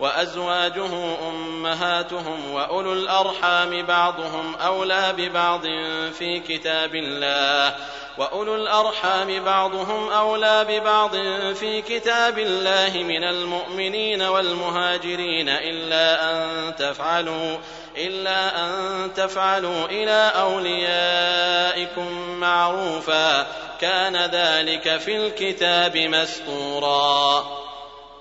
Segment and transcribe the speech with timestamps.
[0.00, 5.62] وأزواجه أمهاتهم وأولو الأرحام بعضهم أولى ببعض
[6.18, 7.76] في كتاب الله
[8.18, 11.16] وأولو الأرحام بعضهم أولى ببعض
[11.54, 17.56] في كتاب الله من المؤمنين والمهاجرين إلا أن تفعلوا
[17.96, 23.46] إلا أن تفعلوا إلى أوليائكم معروفا
[23.80, 27.44] كان ذلك في الكتاب مسطورا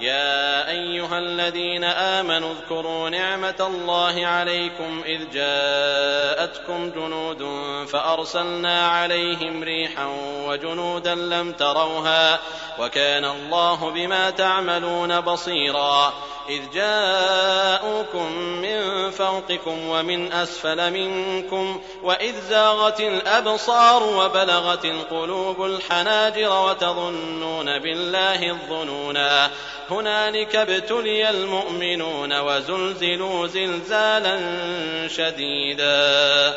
[0.00, 7.42] يا أيها الذين آمنوا اذكروا نعمة الله عليكم إذ جاءتكم جنود
[7.86, 10.06] فأرسلنا عليهم ريحا
[10.46, 12.38] وجنودا لم تروها
[12.80, 16.12] وكان الله بما تعملون بصيرا.
[16.48, 28.50] إذ جاءوكم من فوقكم ومن أسفل منكم وإذ زاغت الأبصار وبلغت القلوب الحناجر وتظنون بالله
[28.50, 29.50] الظنونا.
[29.90, 34.38] هنالك ابتلي المؤمنون وزلزلوا زلزالا
[35.08, 36.54] شديدا.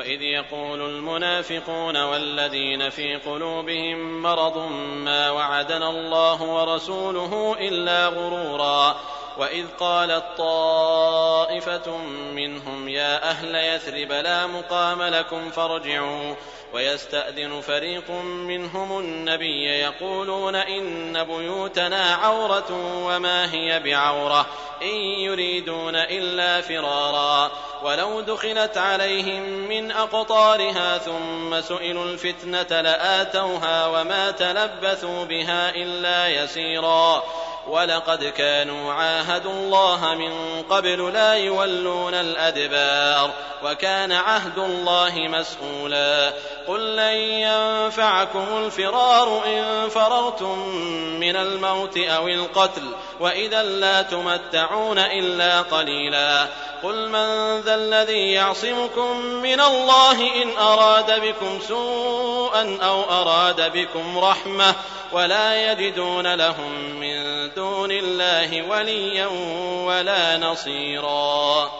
[0.00, 4.58] وإذ يقول المنافقون والذين في قلوبهم مرض
[5.04, 8.96] ما وعدنا الله ورسوله إلا غرورا
[9.38, 11.96] وإذ قالت طائفة
[12.34, 16.34] منهم يا أهل يثرب لا مقام لكم فارجعوا
[16.74, 22.66] ويستأذن فريق منهم النبي يقولون إن بيوتنا عورة
[23.06, 24.46] وما هي بعورة
[24.82, 27.50] إن يريدون إلا فرارا
[27.82, 37.22] ولو دخلت عليهم من أقطارها ثم سئلوا الفتنة لآتوها وما تلبثوا بها إلا يسيرا
[37.70, 43.30] ولقد كانوا عاهدوا الله من قبل لا يولون الأدبار
[43.64, 46.32] وكان عهد الله مسؤولا.
[46.68, 50.58] قل لن ينفعكم الفرار إن فررتم
[51.20, 52.82] من الموت أو القتل
[53.20, 56.46] وإذا لا تمتعون إلا قليلا.
[56.82, 64.74] قل من ذا الذي يعصمكم من الله إن أراد بكم سوءا أو أراد بكم رحمة
[65.12, 69.26] ولا يجدون لهم من دون الله وليا
[69.86, 71.70] ولا نصيرا.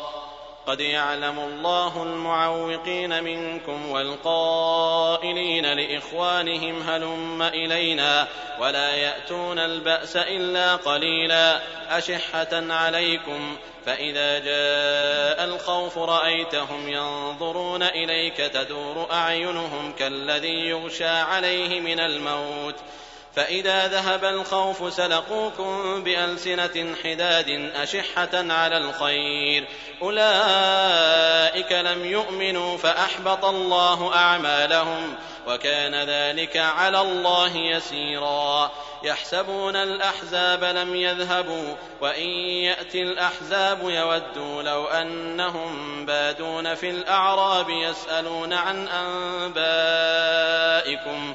[0.67, 8.29] قد يعلم الله المعوقين منكم والقائلين لإخوانهم هلم إلينا
[8.61, 11.61] ولا يأتون البأس إلا قليلا.
[11.91, 22.75] أشحة عليكم فإذا جاء الخوف رأيتهم ينظرون إليك تدور أعينهم كالذي يغشى عليه من الموت.
[23.37, 29.69] فإذا ذهب الخوف سلقوكم بألسنة حداد أشحة على الخير.
[30.03, 35.15] أولئك لم يؤمنوا فأحبط الله أعمالهم
[35.47, 38.71] وكان ذلك على الله يسيرا.
[39.03, 42.29] يحسبون الأحزاب لم يذهبوا وإن
[42.65, 48.89] يأتي الأحزاب يودوا لو أنهم بادون في الأعراب يسألون عن
[49.49, 51.35] أنبائكم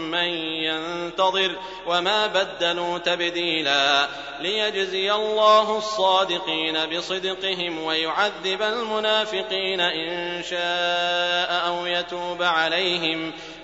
[0.11, 0.27] من
[0.63, 1.55] ينتظر
[1.87, 4.07] وما بدلوا تبديلا
[4.39, 13.33] ليجزي الله الصادقين بصدقهم ويعذب المنافقين إن شاء أو يتوب عليهم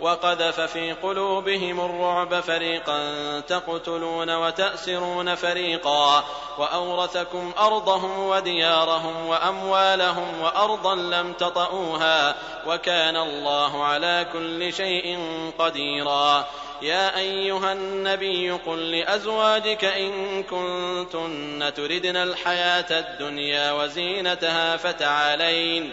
[0.00, 3.00] وقذف في قلوبهم الرعب فريقا
[3.40, 6.24] تقتلون وتأسرون فريقا
[6.58, 12.34] وأورثكم أرضهم وديارهم وأموالهم وأرضا لم تطئوها
[12.66, 15.18] وكان الله على كل شيء
[15.58, 16.46] قديرا
[16.82, 25.92] يا أيها النبي قل لأزواجك إن كنتن تردن الحياة الدنيا وزينتها فتعالين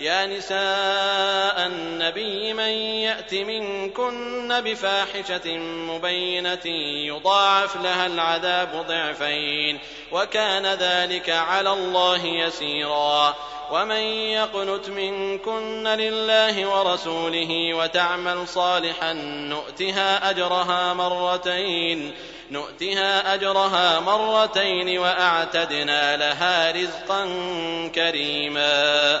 [0.00, 2.68] يا نساء النبي من
[3.02, 6.66] يأت منكن بفاحشة مبينة
[7.06, 9.78] يضاعف لها العذاب ضعفين
[10.12, 13.34] وكان ذلك على الله يسيرا.
[13.70, 14.00] ومن
[14.30, 22.14] يقنت منكن لله ورسوله وتعمل صالحا نؤتها أجرها مرتين
[22.50, 27.24] نؤتها أجرها مرتين وأعتدنا لها رزقا
[27.94, 29.20] كريما.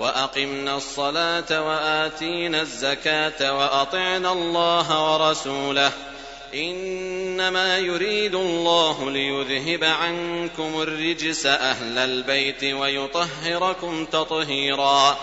[0.00, 5.92] وأقمنا الصلاة وآتينا الزكاة وأطعنا الله ورسوله.
[6.54, 15.18] إنما يريد الله ليذهب عنكم الرجس أهل البيت ويطهركم تطهيرا.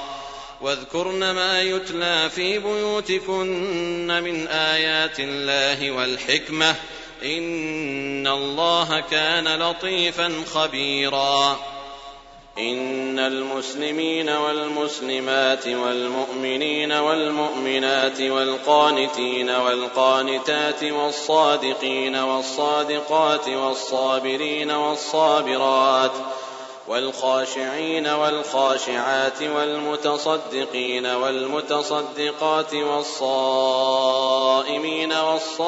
[0.62, 6.76] واذكرن ما يتلى في بيوتكن من آيات الله والحكمة.
[7.24, 11.60] إن الله كان لطيفا خبيرا.
[12.60, 26.12] إن المسلمين والمسلمات والمؤمنين والمؤمنات والقانتين والقانتات والصادقين والصادقات والصابرين والصابرات
[26.88, 34.34] والخاشعين والخاشعات والمتصدقين والمتصدقات والصائمين
[35.14, 35.68] والصائمات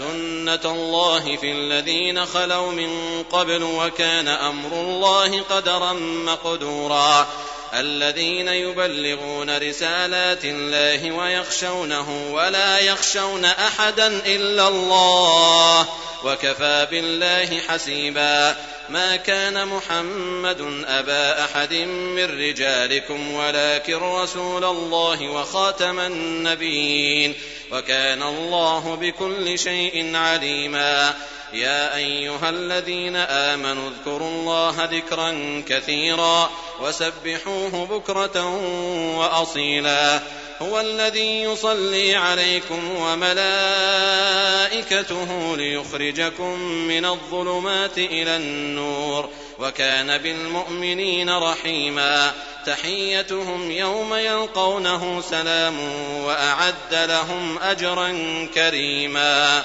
[0.00, 5.92] سنة الله في الذين خلوا من قبل وكان أمر الله قدرا
[6.26, 7.26] مقدورا
[7.74, 15.88] الذين يبلغون رسالات الله ويخشونه ولا يخشون أحدا إلا الله
[16.24, 18.56] وكفى بالله حسيبا
[18.88, 27.34] ما كان محمد أبا أحد من رجالكم ولكن رسول الله وخاتم النبيين
[27.72, 31.14] وكان الله بكل شيء عليما
[31.52, 38.56] يا أيها الذين آمنوا اذكروا الله ذكرا كثيرا وسبحوه بكرة
[39.18, 40.20] وأصيلا.
[40.62, 43.56] هو الذي يصلي عليكم وملائكته
[45.56, 49.28] ليخرجكم من الظلمات إلى النور
[49.58, 52.32] وكان بالمؤمنين رحيما.
[52.66, 55.80] تحيتهم يوم يلقونه سلام
[56.24, 58.12] وأعد لهم أجرا
[58.54, 59.64] كريما.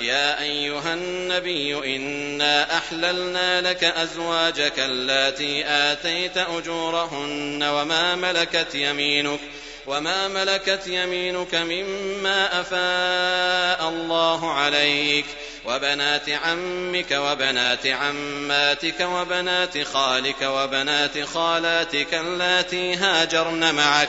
[0.00, 9.40] يا أيها النبي إنا أحللنا لك أزواجك اللاتي آتيت أجورهن وما ملكت يمينك
[9.86, 15.24] وما ملكت يمينك مما أفاء الله عليك
[15.64, 24.08] وبنات عمك وبنات عماتك وبنات خالك وبنات خالاتك اللاتي هاجرن معك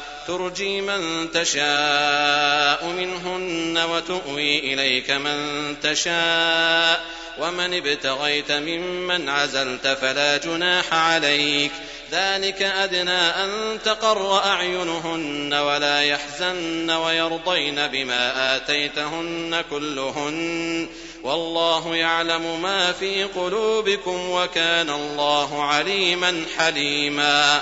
[0.27, 7.05] ترجي من تشاء منهن وتؤوي إليك من تشاء
[7.39, 11.71] ومن ابتغيت ممن عزلت فلا جناح عليك
[12.11, 20.89] ذلك أدنى أن تقر أعينهن ولا يحزن ويرضين بما آتيتهن كلهن
[21.23, 27.61] والله يعلم ما في قلوبكم وكان الله عليما حليما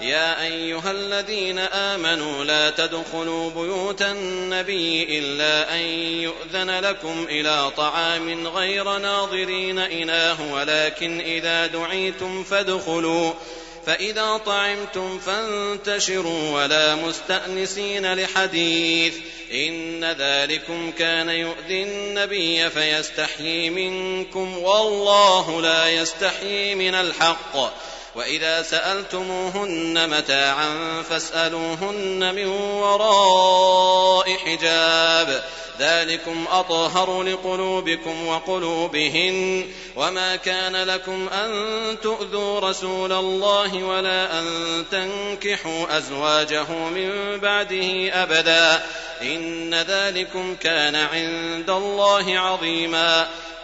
[0.00, 5.80] يا أيها الذين آمنوا لا تدخلوا بيوت النبي إلا أن
[6.22, 13.32] يؤذن لكم إلى طعام غير ناظرين إناه ولكن إذا دعيتم فادخلوا
[13.86, 19.14] فإذا طعمتم فانتشروا ولا مستأنسين لحديث
[19.52, 27.56] إن ذلكم كان يؤذي النبي فيستحيي منكم والله لا يستحيي من الحق.
[28.18, 35.44] وإذا سألتموهن متاعا فاسألوهن من وراء حجاب.
[35.80, 39.66] ذلكم أطهر لقلوبكم وقلوبهن.
[39.96, 41.50] وما كان لكم أن
[42.02, 44.46] تؤذوا رسول الله ولا أن
[44.90, 48.82] تنكحوا أزواجه من بعده أبدا.
[49.22, 53.28] إن ذلكم كان عند الله عظيما.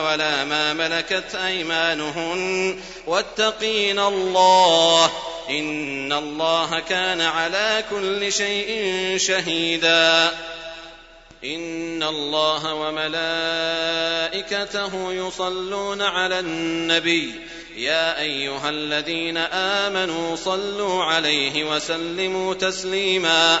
[0.00, 5.12] ولا ما ملكت أيمانهن واتقين الله
[5.50, 10.30] إن الله كان على كل شيء شهيدا.
[11.44, 12.74] إن الله
[14.34, 17.34] وملائكته يصلون على النبي.
[17.76, 23.60] يا أيها الذين آمنوا صلوا عليه وسلموا تسليما.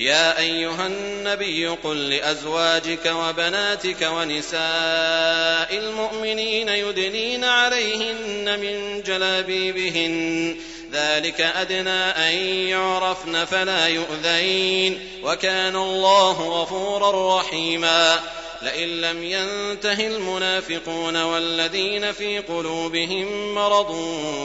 [0.00, 10.56] يا أيها النبي قل لأزواجك وبناتك ونساء المؤمنين يدنين عليهن من جلابيبهن.
[10.92, 12.34] ذلك أدنى أن
[12.68, 15.00] يعرفن فلا يؤذين.
[15.22, 18.20] وكان الله غفورا رحيما.
[18.62, 23.90] لئن لم ينته المنافقون والذين في قلوبهم مرض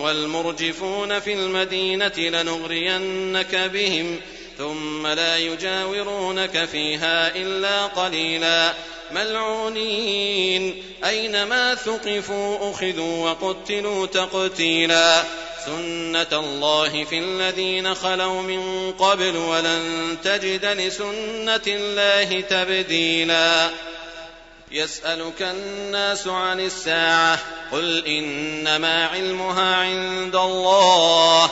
[0.04, 4.20] والمرجفون في المدينة لنغرينك بهم
[4.58, 8.74] ثم لا يجاورونك فيها إلا قليلا.
[9.12, 10.84] ملعونين.
[11.06, 15.24] أينما ثقفوا أخذوا وقتلوا تقتيلا.
[15.66, 23.70] سنة الله في الذين خلوا من قبل ولن تجد لسنة الله تبديلا.
[24.72, 27.40] يسألك الناس عن الساعة.
[27.72, 31.52] قل إنما علمها عند الله.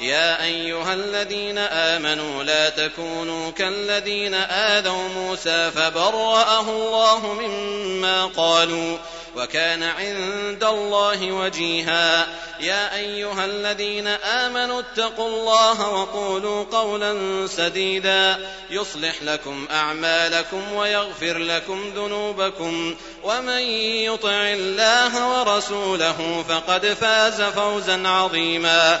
[0.00, 8.98] يا أيها الذين آمنوا لا تكونوا كالذين آذوا موسى فبرأه الله مما قالوا
[9.36, 12.26] وكان عند الله وجيها.
[12.60, 18.38] يا أيها الذين آمنوا اتقوا الله وقولوا قولا سديدا.
[18.70, 22.96] يصلح لكم أعمالكم ويغفر لكم ذنوبكم.
[23.24, 23.62] ومن
[24.04, 29.00] يطع الله ورسوله فقد فاز فوزا عظيما.